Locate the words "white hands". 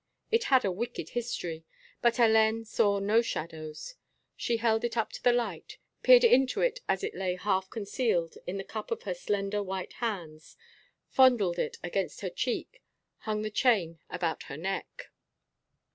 9.61-10.57